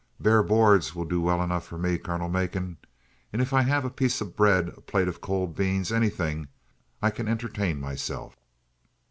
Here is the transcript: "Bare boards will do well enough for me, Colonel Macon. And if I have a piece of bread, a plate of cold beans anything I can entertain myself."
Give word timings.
"Bare 0.19 0.41
boards 0.41 0.95
will 0.95 1.05
do 1.05 1.21
well 1.21 1.43
enough 1.43 1.63
for 1.63 1.77
me, 1.77 1.99
Colonel 1.99 2.27
Macon. 2.27 2.77
And 3.31 3.39
if 3.39 3.53
I 3.53 3.61
have 3.61 3.85
a 3.85 3.91
piece 3.91 4.19
of 4.19 4.35
bread, 4.35 4.69
a 4.69 4.81
plate 4.81 5.07
of 5.07 5.21
cold 5.21 5.55
beans 5.55 5.91
anything 5.91 6.47
I 7.03 7.11
can 7.11 7.27
entertain 7.27 7.79
myself." 7.79 8.35